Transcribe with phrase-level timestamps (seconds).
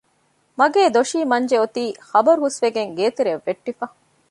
[0.59, 3.85] މަގޭ ދޮށީ މަންޖެ އޮތީ ޚަބަރު ހުސްވެގެން ގޭތެރެއަށް ވެއްޓިފަ